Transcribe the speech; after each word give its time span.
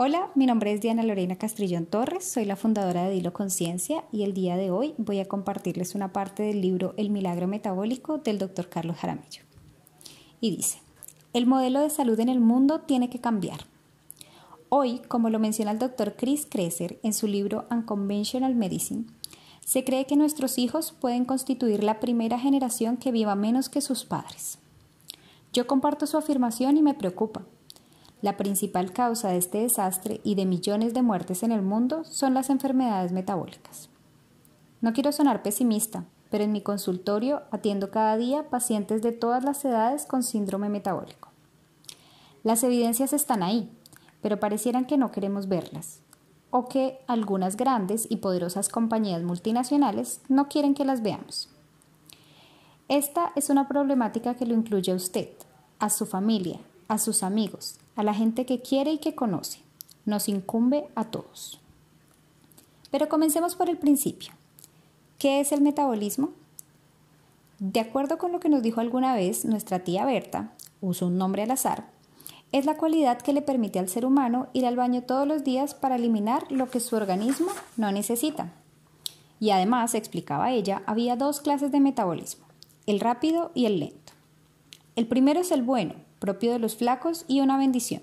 Hola, 0.00 0.30
mi 0.36 0.46
nombre 0.46 0.72
es 0.72 0.80
Diana 0.80 1.02
Lorena 1.02 1.34
Castrillón 1.34 1.84
Torres, 1.84 2.30
soy 2.30 2.44
la 2.44 2.54
fundadora 2.54 3.02
de 3.02 3.10
Dilo 3.10 3.32
Conciencia 3.32 4.04
y 4.12 4.22
el 4.22 4.32
día 4.32 4.56
de 4.56 4.70
hoy 4.70 4.94
voy 4.96 5.18
a 5.18 5.26
compartirles 5.26 5.96
una 5.96 6.12
parte 6.12 6.44
del 6.44 6.60
libro 6.60 6.94
El 6.96 7.10
Milagro 7.10 7.48
Metabólico 7.48 8.18
del 8.18 8.38
Dr. 8.38 8.68
Carlos 8.68 8.96
Jaramillo. 8.96 9.42
Y 10.40 10.54
dice, 10.54 10.78
el 11.32 11.48
modelo 11.48 11.80
de 11.80 11.90
salud 11.90 12.20
en 12.20 12.28
el 12.28 12.38
mundo 12.38 12.82
tiene 12.82 13.10
que 13.10 13.18
cambiar. 13.18 13.66
Hoy, 14.68 15.00
como 15.08 15.30
lo 15.30 15.40
menciona 15.40 15.72
el 15.72 15.80
Dr. 15.80 16.14
Chris 16.14 16.46
Kresser 16.46 17.00
en 17.02 17.12
su 17.12 17.26
libro 17.26 17.66
Unconventional 17.68 18.54
Medicine, 18.54 19.06
se 19.66 19.82
cree 19.82 20.06
que 20.06 20.14
nuestros 20.14 20.58
hijos 20.58 20.92
pueden 20.92 21.24
constituir 21.24 21.82
la 21.82 21.98
primera 21.98 22.38
generación 22.38 22.98
que 22.98 23.10
viva 23.10 23.34
menos 23.34 23.68
que 23.68 23.80
sus 23.80 24.04
padres. 24.04 24.60
Yo 25.52 25.66
comparto 25.66 26.06
su 26.06 26.16
afirmación 26.16 26.76
y 26.76 26.82
me 26.82 26.94
preocupa 26.94 27.42
la 28.20 28.36
principal 28.36 28.92
causa 28.92 29.28
de 29.28 29.38
este 29.38 29.58
desastre 29.58 30.20
y 30.24 30.34
de 30.34 30.44
millones 30.44 30.92
de 30.94 31.02
muertes 31.02 31.42
en 31.42 31.52
el 31.52 31.62
mundo 31.62 32.04
son 32.04 32.34
las 32.34 32.50
enfermedades 32.50 33.12
metabólicas. 33.12 33.88
No 34.80 34.92
quiero 34.92 35.12
sonar 35.12 35.42
pesimista, 35.42 36.04
pero 36.30 36.44
en 36.44 36.52
mi 36.52 36.60
consultorio 36.60 37.42
atiendo 37.50 37.90
cada 37.90 38.16
día 38.16 38.50
pacientes 38.50 39.02
de 39.02 39.12
todas 39.12 39.44
las 39.44 39.64
edades 39.64 40.04
con 40.04 40.22
síndrome 40.22 40.68
metabólico. 40.68 41.28
Las 42.42 42.62
evidencias 42.64 43.12
están 43.12 43.42
ahí, 43.42 43.70
pero 44.20 44.40
parecieran 44.40 44.84
que 44.84 44.98
no 44.98 45.10
queremos 45.10 45.48
verlas, 45.48 46.00
o 46.50 46.68
que 46.68 46.98
algunas 47.06 47.56
grandes 47.56 48.06
y 48.10 48.16
poderosas 48.16 48.68
compañías 48.68 49.22
multinacionales 49.22 50.20
no 50.28 50.48
quieren 50.48 50.74
que 50.74 50.84
las 50.84 51.02
veamos. 51.02 51.48
Esta 52.88 53.32
es 53.36 53.50
una 53.50 53.68
problemática 53.68 54.34
que 54.34 54.46
lo 54.46 54.54
incluye 54.54 54.92
a 54.92 54.96
usted, 54.96 55.28
a 55.78 55.90
su 55.90 56.06
familia, 56.06 56.58
a 56.88 56.98
sus 56.98 57.22
amigos, 57.22 57.78
a 57.96 58.02
la 58.02 58.14
gente 58.14 58.46
que 58.46 58.60
quiere 58.60 58.92
y 58.92 58.98
que 58.98 59.14
conoce. 59.14 59.60
Nos 60.04 60.28
incumbe 60.28 60.88
a 60.94 61.04
todos. 61.04 61.60
Pero 62.90 63.08
comencemos 63.08 63.54
por 63.54 63.68
el 63.68 63.78
principio. 63.78 64.32
¿Qué 65.18 65.40
es 65.40 65.52
el 65.52 65.60
metabolismo? 65.60 66.30
De 67.58 67.80
acuerdo 67.80 68.18
con 68.18 68.32
lo 68.32 68.40
que 68.40 68.48
nos 68.48 68.62
dijo 68.62 68.80
alguna 68.80 69.14
vez 69.14 69.44
nuestra 69.44 69.80
tía 69.80 70.04
Berta, 70.04 70.52
uso 70.80 71.06
un 71.06 71.18
nombre 71.18 71.42
al 71.42 71.50
azar, 71.50 71.90
es 72.50 72.64
la 72.64 72.76
cualidad 72.76 73.20
que 73.20 73.32
le 73.34 73.42
permite 73.42 73.78
al 73.78 73.88
ser 73.88 74.06
humano 74.06 74.48
ir 74.54 74.64
al 74.64 74.76
baño 74.76 75.02
todos 75.02 75.26
los 75.26 75.44
días 75.44 75.74
para 75.74 75.96
eliminar 75.96 76.50
lo 76.50 76.70
que 76.70 76.80
su 76.80 76.96
organismo 76.96 77.50
no 77.76 77.92
necesita. 77.92 78.52
Y 79.38 79.50
además, 79.50 79.94
explicaba 79.94 80.52
ella, 80.52 80.82
había 80.86 81.16
dos 81.16 81.40
clases 81.40 81.70
de 81.70 81.80
metabolismo, 81.80 82.46
el 82.86 83.00
rápido 83.00 83.52
y 83.54 83.66
el 83.66 83.80
lento. 83.80 84.12
El 84.96 85.06
primero 85.06 85.40
es 85.40 85.52
el 85.52 85.62
bueno, 85.62 85.94
propio 86.18 86.52
de 86.52 86.58
los 86.58 86.76
flacos 86.76 87.24
y 87.28 87.40
una 87.40 87.58
bendición. 87.58 88.02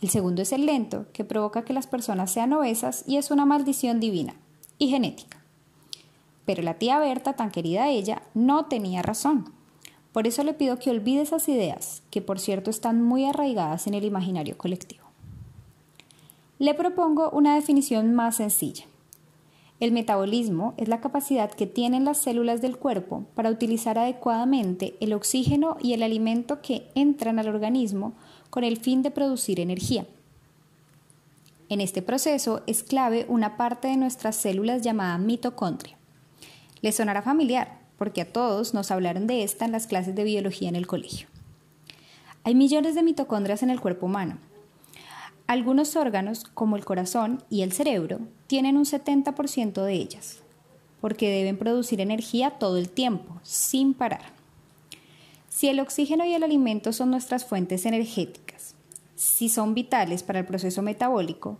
El 0.00 0.10
segundo 0.10 0.42
es 0.42 0.52
el 0.52 0.66
lento, 0.66 1.06
que 1.12 1.24
provoca 1.24 1.64
que 1.64 1.72
las 1.72 1.86
personas 1.86 2.30
sean 2.30 2.52
obesas 2.52 3.04
y 3.06 3.16
es 3.16 3.30
una 3.30 3.46
maldición 3.46 4.00
divina 4.00 4.34
y 4.78 4.88
genética. 4.88 5.42
Pero 6.44 6.62
la 6.62 6.74
tía 6.74 6.98
Berta, 6.98 7.34
tan 7.34 7.50
querida 7.50 7.88
ella, 7.88 8.22
no 8.34 8.66
tenía 8.66 9.02
razón. 9.02 9.52
Por 10.12 10.26
eso 10.26 10.44
le 10.44 10.54
pido 10.54 10.78
que 10.78 10.90
olvide 10.90 11.22
esas 11.22 11.48
ideas, 11.48 12.02
que 12.10 12.20
por 12.20 12.38
cierto 12.38 12.70
están 12.70 13.02
muy 13.02 13.24
arraigadas 13.24 13.86
en 13.86 13.94
el 13.94 14.04
imaginario 14.04 14.58
colectivo. 14.58 15.04
Le 16.58 16.74
propongo 16.74 17.30
una 17.30 17.54
definición 17.54 18.14
más 18.14 18.36
sencilla. 18.36 18.84
El 19.80 19.92
metabolismo 19.92 20.74
es 20.76 20.88
la 20.88 21.00
capacidad 21.00 21.50
que 21.50 21.66
tienen 21.66 22.04
las 22.04 22.18
células 22.18 22.62
del 22.62 22.76
cuerpo 22.76 23.24
para 23.34 23.50
utilizar 23.50 23.98
adecuadamente 23.98 24.94
el 25.00 25.12
oxígeno 25.12 25.76
y 25.82 25.92
el 25.94 26.02
alimento 26.02 26.62
que 26.62 26.88
entran 26.94 27.38
al 27.38 27.48
organismo 27.48 28.12
con 28.50 28.62
el 28.62 28.76
fin 28.76 29.02
de 29.02 29.10
producir 29.10 29.58
energía. 29.58 30.06
En 31.68 31.80
este 31.80 32.02
proceso 32.02 32.62
es 32.66 32.82
clave 32.82 33.26
una 33.28 33.56
parte 33.56 33.88
de 33.88 33.96
nuestras 33.96 34.36
células 34.36 34.82
llamada 34.82 35.18
mitocondria. 35.18 35.96
Le 36.82 36.92
sonará 36.92 37.22
familiar, 37.22 37.80
porque 37.98 38.20
a 38.20 38.32
todos 38.32 38.74
nos 38.74 38.90
hablaron 38.90 39.26
de 39.26 39.42
esta 39.42 39.64
en 39.64 39.72
las 39.72 39.86
clases 39.86 40.14
de 40.14 40.24
biología 40.24 40.68
en 40.68 40.76
el 40.76 40.86
colegio. 40.86 41.26
Hay 42.44 42.54
millones 42.54 42.94
de 42.94 43.02
mitocondrias 43.02 43.62
en 43.62 43.70
el 43.70 43.80
cuerpo 43.80 44.06
humano, 44.06 44.38
algunos 45.46 45.94
órganos, 45.96 46.44
como 46.54 46.76
el 46.76 46.84
corazón 46.84 47.42
y 47.50 47.62
el 47.62 47.72
cerebro, 47.72 48.20
tienen 48.46 48.78
un 48.78 48.84
70% 48.84 49.82
de 49.82 49.92
ellas, 49.92 50.38
porque 51.02 51.30
deben 51.30 51.58
producir 51.58 52.00
energía 52.00 52.52
todo 52.52 52.78
el 52.78 52.88
tiempo, 52.88 53.40
sin 53.42 53.92
parar. 53.92 54.32
Si 55.50 55.68
el 55.68 55.80
oxígeno 55.80 56.24
y 56.24 56.32
el 56.32 56.42
alimento 56.42 56.92
son 56.92 57.10
nuestras 57.10 57.44
fuentes 57.44 57.84
energéticas, 57.84 58.74
si 59.16 59.48
son 59.50 59.74
vitales 59.74 60.22
para 60.22 60.40
el 60.40 60.46
proceso 60.46 60.80
metabólico, 60.80 61.58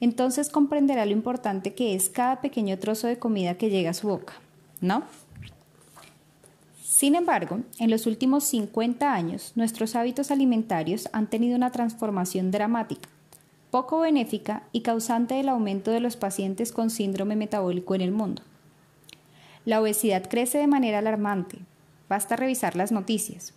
entonces 0.00 0.48
comprenderá 0.48 1.04
lo 1.04 1.12
importante 1.12 1.74
que 1.74 1.94
es 1.94 2.08
cada 2.08 2.40
pequeño 2.40 2.78
trozo 2.78 3.06
de 3.06 3.18
comida 3.18 3.58
que 3.58 3.70
llega 3.70 3.90
a 3.90 3.94
su 3.94 4.08
boca, 4.08 4.34
¿no? 4.80 5.04
Sin 6.82 7.14
embargo, 7.14 7.60
en 7.78 7.90
los 7.90 8.06
últimos 8.06 8.44
50 8.44 9.12
años, 9.12 9.52
nuestros 9.56 9.94
hábitos 9.94 10.30
alimentarios 10.30 11.10
han 11.12 11.26
tenido 11.26 11.54
una 11.54 11.70
transformación 11.70 12.50
dramática 12.50 13.10
poco 13.76 14.00
benéfica 14.00 14.62
y 14.72 14.80
causante 14.80 15.34
del 15.34 15.50
aumento 15.50 15.90
de 15.90 16.00
los 16.00 16.16
pacientes 16.16 16.72
con 16.72 16.88
síndrome 16.88 17.36
metabólico 17.36 17.94
en 17.94 18.00
el 18.00 18.10
mundo. 18.10 18.40
La 19.66 19.82
obesidad 19.82 20.30
crece 20.30 20.56
de 20.56 20.66
manera 20.66 21.00
alarmante. 21.00 21.58
Basta 22.08 22.36
revisar 22.36 22.74
las 22.74 22.90
noticias. 22.90 23.52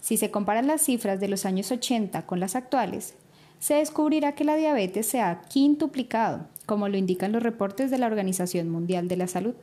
Si 0.00 0.16
se 0.16 0.30
comparan 0.30 0.66
las 0.66 0.80
cifras 0.80 1.20
de 1.20 1.28
los 1.28 1.44
años 1.44 1.70
80 1.70 2.24
con 2.24 2.40
las 2.40 2.56
actuales, 2.56 3.16
se 3.58 3.74
descubrirá 3.74 4.34
que 4.34 4.44
la 4.44 4.56
diabetes 4.56 5.08
se 5.08 5.20
ha 5.20 5.42
quintuplicado, 5.42 6.46
como 6.64 6.88
lo 6.88 6.96
indican 6.96 7.32
los 7.32 7.42
reportes 7.42 7.90
de 7.90 7.98
la 7.98 8.06
Organización 8.06 8.70
Mundial 8.70 9.08
de 9.08 9.18
la 9.18 9.26
Salud. 9.28 9.56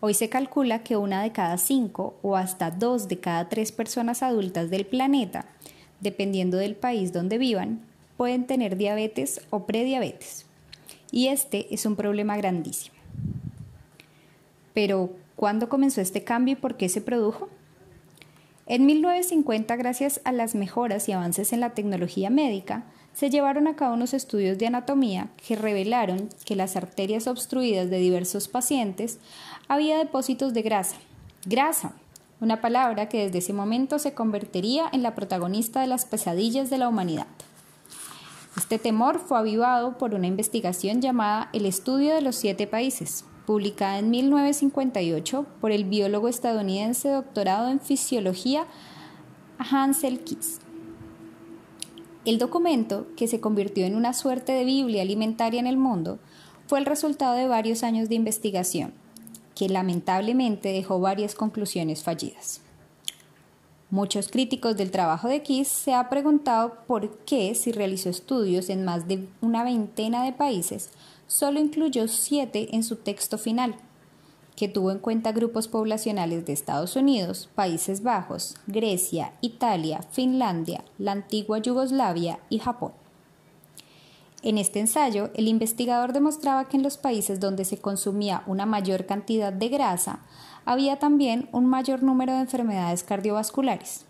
Hoy 0.00 0.12
se 0.12 0.28
calcula 0.28 0.82
que 0.82 0.98
una 0.98 1.22
de 1.22 1.32
cada 1.32 1.56
cinco 1.56 2.18
o 2.20 2.36
hasta 2.36 2.70
dos 2.70 3.08
de 3.08 3.20
cada 3.20 3.48
tres 3.48 3.72
personas 3.72 4.22
adultas 4.22 4.68
del 4.68 4.84
planeta, 4.84 5.46
dependiendo 6.00 6.58
del 6.58 6.76
país 6.76 7.14
donde 7.14 7.38
vivan, 7.38 7.87
pueden 8.18 8.48
tener 8.48 8.76
diabetes 8.76 9.40
o 9.48 9.64
prediabetes. 9.64 10.44
Y 11.12 11.28
este 11.28 11.72
es 11.72 11.86
un 11.86 11.94
problema 11.94 12.36
grandísimo. 12.36 12.96
Pero, 14.74 15.12
¿cuándo 15.36 15.68
comenzó 15.68 16.00
este 16.00 16.24
cambio 16.24 16.52
y 16.52 16.56
por 16.56 16.76
qué 16.76 16.88
se 16.88 17.00
produjo? 17.00 17.48
En 18.66 18.86
1950, 18.86 19.76
gracias 19.76 20.20
a 20.24 20.32
las 20.32 20.56
mejoras 20.56 21.08
y 21.08 21.12
avances 21.12 21.52
en 21.52 21.60
la 21.60 21.70
tecnología 21.70 22.28
médica, 22.28 22.84
se 23.14 23.30
llevaron 23.30 23.68
a 23.68 23.76
cabo 23.76 23.94
unos 23.94 24.12
estudios 24.12 24.58
de 24.58 24.66
anatomía 24.66 25.28
que 25.46 25.54
revelaron 25.54 26.28
que 26.44 26.56
las 26.56 26.74
arterias 26.74 27.28
obstruidas 27.28 27.88
de 27.88 27.98
diversos 27.98 28.48
pacientes 28.48 29.20
había 29.68 29.96
depósitos 29.96 30.54
de 30.54 30.62
grasa. 30.62 30.96
Grasa, 31.46 31.92
una 32.40 32.60
palabra 32.60 33.08
que 33.08 33.24
desde 33.24 33.38
ese 33.38 33.52
momento 33.52 34.00
se 34.00 34.12
convertiría 34.12 34.88
en 34.92 35.02
la 35.04 35.14
protagonista 35.14 35.80
de 35.80 35.86
las 35.86 36.04
pesadillas 36.04 36.68
de 36.68 36.78
la 36.78 36.88
humanidad. 36.88 37.28
Este 38.58 38.80
temor 38.80 39.20
fue 39.20 39.38
avivado 39.38 39.98
por 39.98 40.14
una 40.14 40.26
investigación 40.26 41.00
llamada 41.00 41.48
El 41.52 41.64
Estudio 41.64 42.12
de 42.12 42.22
los 42.22 42.34
Siete 42.34 42.66
Países, 42.66 43.24
publicada 43.46 44.00
en 44.00 44.10
1958 44.10 45.46
por 45.60 45.70
el 45.70 45.84
biólogo 45.84 46.26
estadounidense 46.26 47.08
doctorado 47.08 47.68
en 47.68 47.78
fisiología 47.78 48.66
Hansel 49.58 50.24
Kiss. 50.24 50.58
El 52.24 52.38
documento, 52.38 53.06
que 53.16 53.28
se 53.28 53.40
convirtió 53.40 53.86
en 53.86 53.94
una 53.94 54.12
suerte 54.12 54.50
de 54.50 54.64
Biblia 54.64 55.02
alimentaria 55.02 55.60
en 55.60 55.68
el 55.68 55.76
mundo, 55.76 56.18
fue 56.66 56.80
el 56.80 56.84
resultado 56.84 57.34
de 57.34 57.46
varios 57.46 57.84
años 57.84 58.08
de 58.08 58.16
investigación, 58.16 58.92
que 59.54 59.68
lamentablemente 59.68 60.72
dejó 60.72 60.98
varias 60.98 61.36
conclusiones 61.36 62.02
fallidas. 62.02 62.60
Muchos 63.90 64.28
críticos 64.28 64.76
del 64.76 64.90
trabajo 64.90 65.28
de 65.28 65.42
Kiss 65.42 65.66
se 65.68 65.94
han 65.94 66.10
preguntado 66.10 66.74
por 66.86 67.08
qué, 67.24 67.54
si 67.54 67.72
realizó 67.72 68.10
estudios 68.10 68.68
en 68.68 68.84
más 68.84 69.08
de 69.08 69.26
una 69.40 69.64
veintena 69.64 70.24
de 70.24 70.32
países, 70.32 70.90
solo 71.26 71.58
incluyó 71.58 72.06
siete 72.06 72.76
en 72.76 72.82
su 72.82 72.96
texto 72.96 73.38
final, 73.38 73.76
que 74.56 74.68
tuvo 74.68 74.90
en 74.90 74.98
cuenta 74.98 75.32
grupos 75.32 75.68
poblacionales 75.68 76.44
de 76.44 76.52
Estados 76.52 76.96
Unidos, 76.96 77.48
Países 77.54 78.02
Bajos, 78.02 78.56
Grecia, 78.66 79.32
Italia, 79.40 80.02
Finlandia, 80.10 80.84
la 80.98 81.12
antigua 81.12 81.56
Yugoslavia 81.56 82.40
y 82.50 82.58
Japón. 82.58 82.92
En 84.42 84.56
este 84.56 84.78
ensayo, 84.78 85.30
el 85.34 85.48
investigador 85.48 86.12
demostraba 86.12 86.68
que 86.68 86.76
en 86.76 86.84
los 86.84 86.96
países 86.96 87.40
donde 87.40 87.64
se 87.64 87.78
consumía 87.78 88.44
una 88.46 88.66
mayor 88.66 89.04
cantidad 89.04 89.52
de 89.52 89.68
grasa, 89.68 90.20
había 90.64 90.98
también 90.98 91.48
un 91.50 91.66
mayor 91.66 92.02
número 92.02 92.34
de 92.34 92.40
enfermedades 92.40 93.02
cardiovasculares. 93.02 94.04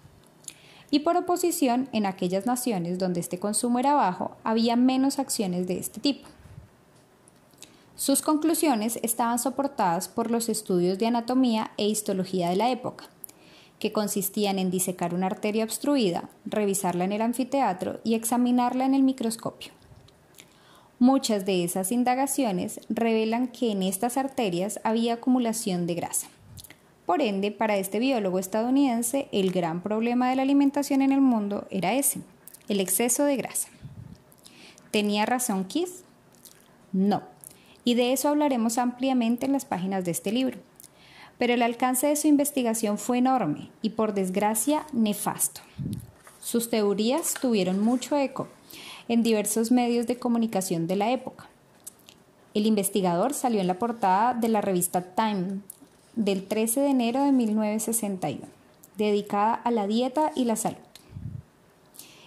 Y 0.90 1.00
por 1.00 1.16
oposición, 1.16 1.88
en 1.92 2.04
aquellas 2.04 2.46
naciones 2.46 2.98
donde 2.98 3.20
este 3.20 3.38
consumo 3.38 3.78
era 3.78 3.94
bajo, 3.94 4.36
había 4.44 4.76
menos 4.76 5.18
acciones 5.18 5.66
de 5.66 5.78
este 5.78 6.00
tipo. 6.00 6.28
Sus 7.96 8.22
conclusiones 8.22 8.98
estaban 9.02 9.38
soportadas 9.38 10.08
por 10.08 10.30
los 10.30 10.48
estudios 10.48 10.98
de 10.98 11.06
anatomía 11.06 11.72
e 11.76 11.88
histología 11.88 12.50
de 12.50 12.56
la 12.56 12.70
época, 12.70 13.04
que 13.78 13.92
consistían 13.92 14.58
en 14.58 14.70
disecar 14.70 15.14
una 15.14 15.26
arteria 15.26 15.64
obstruida, 15.64 16.28
revisarla 16.44 17.04
en 17.04 17.12
el 17.12 17.22
anfiteatro 17.22 18.00
y 18.04 18.14
examinarla 18.14 18.84
en 18.84 18.94
el 18.94 19.02
microscopio. 19.02 19.77
Muchas 21.00 21.46
de 21.46 21.62
esas 21.62 21.92
indagaciones 21.92 22.80
revelan 22.88 23.46
que 23.46 23.70
en 23.70 23.84
estas 23.84 24.16
arterias 24.16 24.80
había 24.82 25.14
acumulación 25.14 25.86
de 25.86 25.94
grasa. 25.94 26.26
Por 27.06 27.22
ende, 27.22 27.52
para 27.52 27.76
este 27.76 28.00
biólogo 28.00 28.40
estadounidense, 28.40 29.28
el 29.30 29.52
gran 29.52 29.80
problema 29.80 30.28
de 30.28 30.34
la 30.34 30.42
alimentación 30.42 31.00
en 31.00 31.12
el 31.12 31.20
mundo 31.20 31.68
era 31.70 31.94
ese, 31.94 32.20
el 32.68 32.80
exceso 32.80 33.22
de 33.24 33.36
grasa. 33.36 33.68
¿Tenía 34.90 35.24
razón 35.24 35.66
Keith? 35.66 36.02
No, 36.92 37.22
y 37.84 37.94
de 37.94 38.12
eso 38.12 38.28
hablaremos 38.28 38.76
ampliamente 38.76 39.46
en 39.46 39.52
las 39.52 39.64
páginas 39.64 40.04
de 40.04 40.10
este 40.10 40.32
libro. 40.32 40.58
Pero 41.38 41.54
el 41.54 41.62
alcance 41.62 42.08
de 42.08 42.16
su 42.16 42.26
investigación 42.26 42.98
fue 42.98 43.18
enorme 43.18 43.70
y 43.82 43.90
por 43.90 44.14
desgracia 44.14 44.84
nefasto. 44.92 45.60
Sus 46.40 46.70
teorías 46.70 47.34
tuvieron 47.40 47.78
mucho 47.78 48.16
eco 48.16 48.48
en 49.08 49.22
diversos 49.22 49.72
medios 49.72 50.06
de 50.06 50.18
comunicación 50.18 50.86
de 50.86 50.96
la 50.96 51.10
época. 51.10 51.48
El 52.54 52.66
investigador 52.66 53.34
salió 53.34 53.60
en 53.60 53.66
la 53.66 53.78
portada 53.78 54.34
de 54.34 54.48
la 54.48 54.60
revista 54.60 55.02
Time 55.02 55.60
del 56.14 56.44
13 56.46 56.80
de 56.80 56.88
enero 56.88 57.22
de 57.22 57.32
1961, 57.32 58.46
dedicada 58.96 59.54
a 59.54 59.70
la 59.70 59.86
dieta 59.86 60.32
y 60.34 60.44
la 60.44 60.56
salud. 60.56 60.78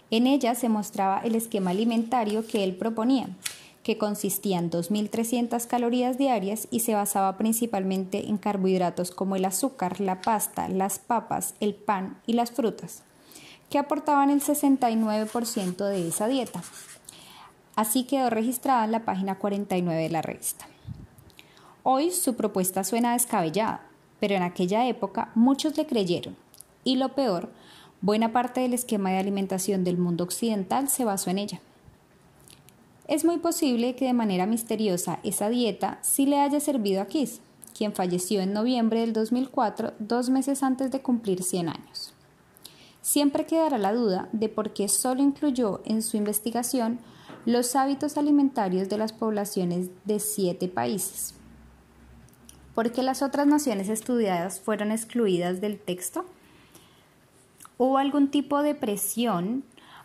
En 0.09 0.27
ella 0.27 0.55
se 0.55 0.69
mostraba 0.69 1.21
el 1.23 1.35
esquema 1.35 1.71
alimentario 1.71 2.45
que 2.45 2.63
él 2.63 2.75
proponía, 2.75 3.29
que 3.83 3.97
consistía 3.97 4.59
en 4.59 4.69
2.300 4.69 5.65
calorías 5.67 6.17
diarias 6.17 6.67
y 6.71 6.81
se 6.81 6.93
basaba 6.93 7.37
principalmente 7.37 8.27
en 8.27 8.37
carbohidratos 8.37 9.11
como 9.11 9.35
el 9.35 9.45
azúcar, 9.45 9.99
la 9.99 10.21
pasta, 10.21 10.67
las 10.67 10.99
papas, 10.99 11.55
el 11.59 11.73
pan 11.73 12.17
y 12.27 12.33
las 12.33 12.51
frutas 12.51 13.03
que 13.71 13.79
aportaban 13.79 14.29
el 14.29 14.41
69% 14.41 15.77
de 15.77 16.07
esa 16.07 16.27
dieta. 16.27 16.61
Así 17.75 18.03
quedó 18.03 18.29
registrada 18.29 18.83
en 18.83 18.91
la 18.91 19.05
página 19.05 19.39
49 19.39 20.03
de 20.03 20.09
la 20.09 20.21
revista. 20.21 20.67
Hoy 21.83 22.11
su 22.11 22.35
propuesta 22.35 22.83
suena 22.83 23.13
descabellada, 23.13 23.81
pero 24.19 24.35
en 24.35 24.43
aquella 24.43 24.85
época 24.87 25.31
muchos 25.35 25.77
le 25.77 25.87
creyeron. 25.87 26.35
Y 26.83 26.97
lo 26.97 27.15
peor, 27.15 27.49
buena 28.01 28.33
parte 28.33 28.59
del 28.59 28.73
esquema 28.73 29.11
de 29.11 29.19
alimentación 29.19 29.85
del 29.85 29.97
mundo 29.97 30.25
occidental 30.25 30.89
se 30.89 31.05
basó 31.05 31.29
en 31.29 31.39
ella. 31.39 31.61
Es 33.07 33.23
muy 33.23 33.37
posible 33.37 33.95
que 33.95 34.05
de 34.05 34.13
manera 34.13 34.45
misteriosa 34.45 35.19
esa 35.23 35.47
dieta 35.49 35.97
sí 36.01 36.25
le 36.25 36.39
haya 36.39 36.59
servido 36.59 37.01
a 37.01 37.07
Kiss, 37.07 37.39
quien 37.75 37.93
falleció 37.93 38.41
en 38.41 38.51
noviembre 38.51 38.99
del 38.99 39.13
2004, 39.13 39.93
dos 39.97 40.29
meses 40.29 40.61
antes 40.61 40.91
de 40.91 41.01
cumplir 41.01 41.41
100 41.41 41.69
años. 41.69 42.10
Siempre 43.01 43.45
quedará 43.45 43.77
la 43.77 43.93
duda 43.93 44.29
de 44.31 44.47
por 44.47 44.73
qué 44.73 44.87
solo 44.87 45.21
incluyó 45.21 45.81
en 45.85 46.03
su 46.03 46.17
investigación 46.17 46.99
los 47.45 47.75
hábitos 47.75 48.17
alimentarios 48.17 48.89
de 48.89 48.97
las 48.97 49.13
poblaciones 49.13 49.89
de 50.05 50.19
siete 50.19 50.67
países. 50.67 51.33
¿Por 52.75 52.91
qué 52.91 53.01
las 53.01 53.21
otras 53.21 53.47
naciones 53.47 53.89
estudiadas 53.89 54.59
fueron 54.59 54.91
excluidas 54.91 55.59
del 55.59 55.79
texto? 55.79 56.25
¿Hubo 57.77 57.97
algún 57.97 58.29
tipo 58.29 58.61
de 58.61 58.75
presión 58.75 59.63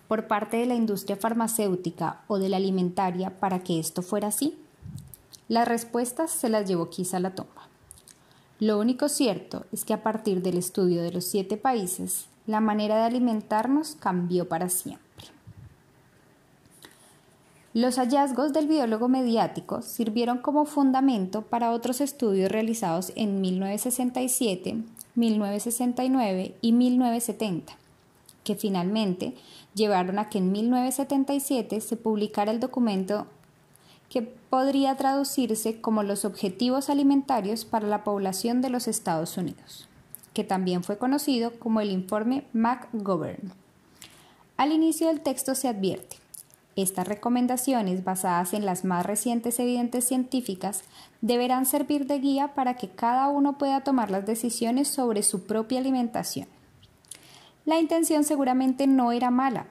por 0.08 0.26
parte 0.26 0.56
de 0.56 0.66
la 0.66 0.74
industria 0.74 1.16
farmacéutica 1.16 2.22
o 2.26 2.38
de 2.38 2.48
la 2.48 2.56
alimentaria 2.56 3.38
para 3.38 3.62
que 3.62 3.78
esto 3.78 4.02
fuera 4.02 4.28
así? 4.28 4.56
Las 5.48 5.68
respuestas 5.68 6.30
se 6.30 6.48
las 6.48 6.66
llevó 6.66 6.88
quizá 6.88 7.18
a 7.18 7.20
la 7.20 7.34
tumba. 7.34 7.68
Lo 8.58 8.78
único 8.78 9.10
cierto 9.10 9.66
es 9.70 9.84
que 9.84 9.92
a 9.92 10.02
partir 10.02 10.42
del 10.42 10.56
estudio 10.56 11.02
de 11.02 11.12
los 11.12 11.26
siete 11.26 11.58
países, 11.58 12.26
la 12.46 12.60
manera 12.60 12.96
de 12.96 13.02
alimentarnos 13.02 13.96
cambió 13.96 14.48
para 14.48 14.68
siempre. 14.68 15.04
Los 17.74 17.96
hallazgos 17.98 18.52
del 18.52 18.68
biólogo 18.68 19.08
mediático 19.08 19.82
sirvieron 19.82 20.38
como 20.38 20.64
fundamento 20.64 21.42
para 21.42 21.72
otros 21.72 22.00
estudios 22.00 22.50
realizados 22.50 23.12
en 23.16 23.40
1967, 23.40 24.78
1969 25.14 26.54
y 26.62 26.72
1970, 26.72 27.74
que 28.44 28.54
finalmente 28.54 29.34
llevaron 29.74 30.18
a 30.18 30.30
que 30.30 30.38
en 30.38 30.52
1977 30.52 31.80
se 31.82 31.96
publicara 31.96 32.50
el 32.50 32.60
documento 32.60 33.26
que 34.08 34.22
podría 34.22 34.96
traducirse 34.96 35.80
como 35.80 36.02
los 36.02 36.24
Objetivos 36.24 36.88
Alimentarios 36.88 37.64
para 37.64 37.88
la 37.88 38.04
Población 38.04 38.62
de 38.62 38.70
los 38.70 38.88
Estados 38.88 39.36
Unidos 39.36 39.88
que 40.36 40.44
también 40.44 40.84
fue 40.84 40.98
conocido 40.98 41.58
como 41.58 41.80
el 41.80 41.90
informe 41.90 42.44
McGovern. 42.52 43.54
Al 44.58 44.70
inicio 44.70 45.06
del 45.06 45.22
texto 45.22 45.54
se 45.54 45.66
advierte, 45.66 46.18
estas 46.76 47.08
recomendaciones, 47.08 48.04
basadas 48.04 48.52
en 48.52 48.66
las 48.66 48.84
más 48.84 49.06
recientes 49.06 49.58
evidentes 49.60 50.04
científicas, 50.04 50.84
deberán 51.22 51.64
servir 51.64 52.06
de 52.06 52.18
guía 52.18 52.52
para 52.52 52.74
que 52.74 52.90
cada 52.90 53.28
uno 53.28 53.56
pueda 53.56 53.80
tomar 53.80 54.10
las 54.10 54.26
decisiones 54.26 54.88
sobre 54.88 55.22
su 55.22 55.46
propia 55.46 55.78
alimentación. 55.78 56.48
La 57.64 57.80
intención 57.80 58.22
seguramente 58.22 58.86
no 58.86 59.12
era 59.12 59.30
mala, 59.30 59.68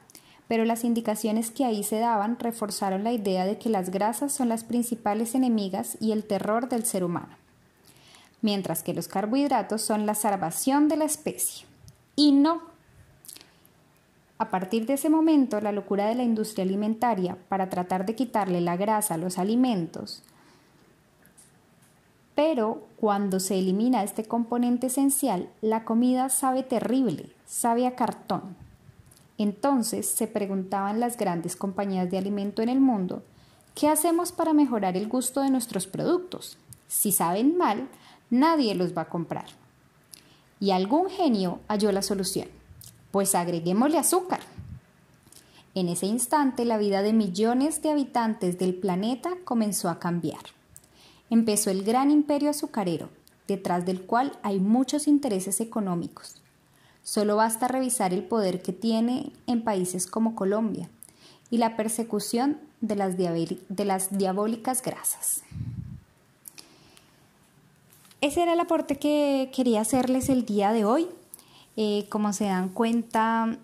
pero 0.47 0.65
las 0.65 0.83
indicaciones 0.83 1.51
que 1.51 1.63
ahí 1.63 1.83
se 1.83 1.99
daban 1.99 2.39
reforzaron 2.39 3.03
la 3.03 3.13
idea 3.13 3.45
de 3.45 3.59
que 3.59 3.69
las 3.69 3.91
grasas 3.91 4.33
son 4.33 4.49
las 4.49 4.63
principales 4.63 5.35
enemigas 5.35 5.95
y 6.01 6.11
el 6.11 6.23
terror 6.23 6.69
del 6.69 6.85
ser 6.85 7.03
humano 7.03 7.44
mientras 8.45 8.83
que 8.83 8.93
los 8.93 9.07
carbohidratos 9.07 9.81
son 9.81 10.05
la 10.05 10.13
salvación 10.13 10.87
de 10.87 10.97
la 10.97 11.05
especie. 11.05 11.65
Y 12.15 12.31
no. 12.31 12.61
A 14.37 14.49
partir 14.49 14.85
de 14.85 14.93
ese 14.93 15.09
momento, 15.09 15.59
la 15.61 15.71
locura 15.71 16.05
de 16.05 16.13
la 16.13 16.21
industria 16.21 16.63
alimentaria 16.63 17.37
para 17.49 17.71
tratar 17.71 18.05
de 18.05 18.13
quitarle 18.13 18.61
la 18.61 18.77
grasa 18.77 19.15
a 19.15 19.17
los 19.17 19.39
alimentos, 19.39 20.21
pero 22.35 22.85
cuando 22.97 23.39
se 23.39 23.57
elimina 23.57 24.03
este 24.03 24.25
componente 24.25 24.87
esencial, 24.87 25.49
la 25.61 25.83
comida 25.83 26.29
sabe 26.29 26.61
terrible, 26.61 27.31
sabe 27.47 27.87
a 27.87 27.95
cartón. 27.95 28.55
Entonces 29.39 30.07
se 30.07 30.27
preguntaban 30.27 30.99
las 30.99 31.17
grandes 31.17 31.55
compañías 31.55 32.11
de 32.11 32.19
alimento 32.19 32.61
en 32.61 32.69
el 32.69 32.79
mundo, 32.79 33.23
¿qué 33.73 33.87
hacemos 33.87 34.31
para 34.31 34.53
mejorar 34.53 34.97
el 34.97 35.07
gusto 35.07 35.41
de 35.41 35.49
nuestros 35.49 35.87
productos? 35.87 36.59
Si 36.87 37.11
saben 37.11 37.57
mal, 37.57 37.89
nadie 38.29 38.75
los 38.75 38.95
va 38.95 39.03
a 39.03 39.09
comprar. 39.09 39.45
Y 40.59 40.71
algún 40.71 41.09
genio 41.09 41.59
halló 41.67 41.91
la 41.91 42.01
solución. 42.01 42.47
Pues 43.11 43.35
agreguémosle 43.35 43.97
azúcar. 43.97 44.41
En 45.73 45.89
ese 45.89 46.05
instante 46.05 46.63
la 46.63 46.77
vida 46.77 47.01
de 47.01 47.11
millones 47.11 47.81
de 47.81 47.91
habitantes 47.91 48.57
del 48.57 48.75
planeta 48.75 49.31
comenzó 49.43 49.89
a 49.89 49.99
cambiar. 49.99 50.41
Empezó 51.29 51.69
el 51.69 51.83
gran 51.83 52.11
imperio 52.11 52.49
azucarero, 52.49 53.09
detrás 53.47 53.85
del 53.85 54.01
cual 54.01 54.37
hay 54.41 54.59
muchos 54.59 55.07
intereses 55.07 55.59
económicos. 55.59 56.41
Solo 57.03 57.35
basta 57.35 57.67
revisar 57.67 58.13
el 58.13 58.23
poder 58.23 58.61
que 58.61 58.73
tiene 58.73 59.31
en 59.47 59.63
países 59.63 60.07
como 60.07 60.33
Colombia 60.33 60.89
y 61.49 61.57
la 61.57 61.75
persecución 61.75 62.57
de 62.81 62.95
las, 62.95 63.17
de 63.17 63.85
las 63.85 64.17
diabólicas 64.17 64.81
grasas. 64.81 65.43
Ese 68.21 68.43
era 68.43 68.53
el 68.53 68.59
aporte 68.59 68.97
que 68.97 69.51
quería 69.53 69.81
hacerles 69.81 70.29
el 70.29 70.45
día 70.45 70.71
de 70.71 70.85
hoy. 70.85 71.07
Eh, 71.77 72.05
como 72.09 72.33
se 72.33 72.45
dan 72.45 72.69
cuenta, 72.69 73.57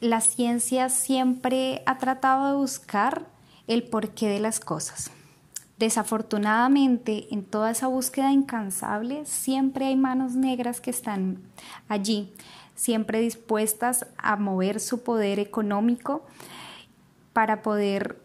la 0.00 0.20
ciencia 0.20 0.88
siempre 0.88 1.82
ha 1.86 1.98
tratado 1.98 2.48
de 2.48 2.56
buscar 2.56 3.26
el 3.66 3.84
porqué 3.84 4.28
de 4.28 4.40
las 4.40 4.60
cosas. 4.60 5.10
Desafortunadamente, 5.78 7.28
en 7.30 7.44
toda 7.44 7.70
esa 7.70 7.86
búsqueda 7.86 8.32
incansable, 8.32 9.24
siempre 9.24 9.86
hay 9.86 9.96
manos 9.96 10.34
negras 10.34 10.80
que 10.80 10.90
están 10.90 11.38
allí, 11.88 12.32
siempre 12.74 13.20
dispuestas 13.20 14.06
a 14.18 14.36
mover 14.36 14.80
su 14.80 15.02
poder 15.02 15.38
económico 15.38 16.22
para 17.32 17.62
poder 17.62 18.20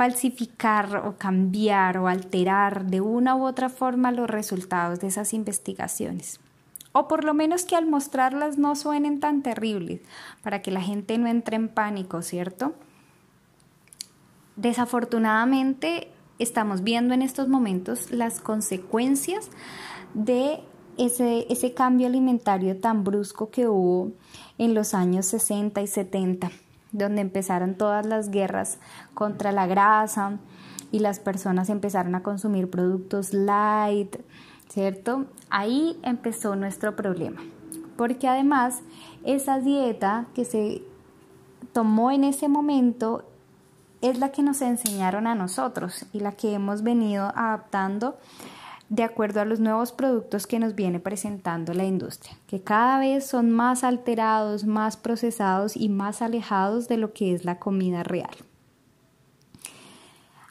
falsificar 0.00 1.02
o 1.06 1.18
cambiar 1.18 1.98
o 1.98 2.08
alterar 2.08 2.86
de 2.86 3.02
una 3.02 3.36
u 3.36 3.44
otra 3.44 3.68
forma 3.68 4.12
los 4.12 4.30
resultados 4.30 4.98
de 5.00 5.08
esas 5.08 5.34
investigaciones. 5.34 6.40
O 6.92 7.06
por 7.06 7.22
lo 7.22 7.34
menos 7.34 7.66
que 7.66 7.76
al 7.76 7.84
mostrarlas 7.84 8.56
no 8.56 8.76
suenen 8.76 9.20
tan 9.20 9.42
terribles, 9.42 10.00
para 10.42 10.62
que 10.62 10.70
la 10.70 10.80
gente 10.80 11.18
no 11.18 11.26
entre 11.26 11.56
en 11.56 11.68
pánico, 11.68 12.22
¿cierto? 12.22 12.72
Desafortunadamente 14.56 16.08
estamos 16.38 16.82
viendo 16.82 17.12
en 17.12 17.20
estos 17.20 17.48
momentos 17.48 18.10
las 18.10 18.40
consecuencias 18.40 19.50
de 20.14 20.60
ese, 20.96 21.44
ese 21.50 21.74
cambio 21.74 22.06
alimentario 22.06 22.78
tan 22.78 23.04
brusco 23.04 23.50
que 23.50 23.68
hubo 23.68 24.12
en 24.56 24.72
los 24.72 24.94
años 24.94 25.26
60 25.26 25.82
y 25.82 25.86
70 25.86 26.50
donde 26.92 27.20
empezaron 27.20 27.74
todas 27.74 28.06
las 28.06 28.30
guerras 28.30 28.78
contra 29.14 29.52
la 29.52 29.66
grasa 29.66 30.38
y 30.92 30.98
las 30.98 31.20
personas 31.20 31.70
empezaron 31.70 32.14
a 32.14 32.22
consumir 32.22 32.68
productos 32.68 33.32
light, 33.32 34.16
¿cierto? 34.68 35.26
Ahí 35.50 35.98
empezó 36.02 36.56
nuestro 36.56 36.96
problema, 36.96 37.40
porque 37.96 38.28
además 38.28 38.80
esa 39.24 39.60
dieta 39.60 40.26
que 40.34 40.44
se 40.44 40.82
tomó 41.72 42.10
en 42.10 42.24
ese 42.24 42.48
momento 42.48 43.24
es 44.00 44.18
la 44.18 44.32
que 44.32 44.42
nos 44.42 44.62
enseñaron 44.62 45.26
a 45.26 45.34
nosotros 45.34 46.06
y 46.12 46.20
la 46.20 46.32
que 46.32 46.54
hemos 46.54 46.82
venido 46.82 47.26
adaptando 47.34 48.16
de 48.90 49.04
acuerdo 49.04 49.40
a 49.40 49.44
los 49.44 49.60
nuevos 49.60 49.92
productos 49.92 50.48
que 50.48 50.58
nos 50.58 50.74
viene 50.74 50.98
presentando 50.98 51.72
la 51.74 51.84
industria, 51.84 52.36
que 52.48 52.60
cada 52.60 52.98
vez 52.98 53.24
son 53.24 53.52
más 53.52 53.84
alterados, 53.84 54.64
más 54.64 54.96
procesados 54.96 55.76
y 55.76 55.88
más 55.88 56.22
alejados 56.22 56.88
de 56.88 56.96
lo 56.96 57.12
que 57.12 57.32
es 57.32 57.44
la 57.44 57.60
comida 57.60 58.02
real. 58.02 58.34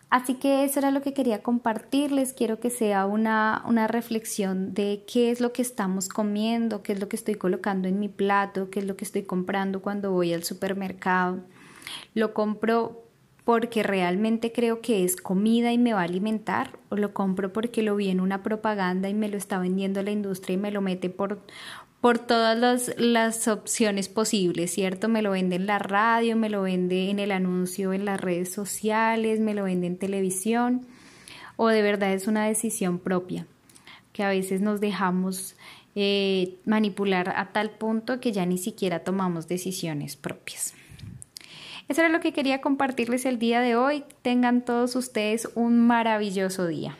Así 0.09 0.35
que 0.35 0.63
eso 0.63 0.79
era 0.79 0.89
lo 0.89 1.01
que 1.01 1.13
quería 1.13 1.43
compartirles. 1.43 2.33
Quiero 2.33 2.59
que 2.59 2.71
sea 2.71 3.05
una, 3.05 3.61
una, 3.67 3.87
reflexión 3.87 4.73
de 4.73 5.03
qué 5.05 5.29
es 5.29 5.39
lo 5.39 5.51
que 5.53 5.61
estamos 5.61 6.09
comiendo, 6.09 6.81
qué 6.81 6.93
es 6.93 6.99
lo 6.99 7.09
que 7.09 7.15
estoy 7.15 7.35
colocando 7.35 7.87
en 7.87 7.99
mi 7.99 8.07
plato, 8.07 8.71
qué 8.71 8.79
es 8.79 8.85
lo 8.85 8.95
que 8.95 9.05
estoy 9.05 9.23
comprando 9.23 9.83
cuando 9.83 10.11
voy 10.11 10.33
al 10.33 10.43
supermercado. 10.43 11.41
Lo 12.15 12.33
compro 12.33 13.08
porque 13.49 13.81
realmente 13.81 14.51
creo 14.51 14.79
que 14.79 15.03
es 15.03 15.15
comida 15.15 15.73
y 15.73 15.79
me 15.79 15.93
va 15.93 16.01
a 16.01 16.03
alimentar 16.03 16.77
o 16.89 16.95
lo 16.97 17.15
compro 17.15 17.51
porque 17.51 17.81
lo 17.81 17.95
vi 17.95 18.09
en 18.09 18.21
una 18.21 18.43
propaganda 18.43 19.09
y 19.09 19.15
me 19.15 19.27
lo 19.27 19.37
está 19.37 19.57
vendiendo 19.57 20.03
la 20.03 20.11
industria 20.11 20.53
y 20.53 20.57
me 20.57 20.69
lo 20.69 20.81
mete 20.81 21.09
por, 21.09 21.41
por 21.99 22.19
todas 22.19 22.93
las, 22.95 23.47
opciones 23.47 24.07
posibles, 24.07 24.69
¿cierto? 24.69 25.09
Me 25.09 25.23
lo 25.23 25.31
vende 25.31 25.55
en 25.55 25.65
la 25.65 25.79
radio, 25.79 26.35
me 26.35 26.51
lo 26.51 26.61
vende 26.61 27.09
en 27.09 27.17
el 27.17 27.31
anuncio 27.31 27.91
en 27.91 28.05
las 28.05 28.21
redes 28.21 28.53
sociales, 28.53 29.39
me 29.39 29.55
lo 29.55 29.63
vende 29.63 29.87
en 29.87 29.97
televisión, 29.97 30.85
o 31.55 31.69
de 31.69 31.81
verdad 31.81 32.13
es 32.13 32.27
una 32.27 32.45
decisión 32.45 32.99
propia, 32.99 33.47
que 34.13 34.21
a 34.21 34.29
veces 34.29 34.61
nos 34.61 34.79
dejamos 34.79 35.55
eh, 35.95 36.59
manipular 36.65 37.33
a 37.35 37.51
tal 37.51 37.71
punto 37.71 38.19
que 38.19 38.31
ya 38.31 38.45
ni 38.45 38.59
siquiera 38.59 38.99
tomamos 38.99 39.47
decisiones 39.47 40.17
propias. 40.17 40.75
Eso 41.89 42.01
era 42.01 42.09
lo 42.09 42.19
que 42.19 42.33
quería 42.33 42.61
compartirles 42.61 43.25
el 43.25 43.39
día 43.39 43.61
de 43.61 43.75
hoy. 43.75 44.03
Tengan 44.21 44.63
todos 44.63 44.95
ustedes 44.95 45.49
un 45.55 45.79
maravilloso 45.79 46.67
día. 46.67 46.95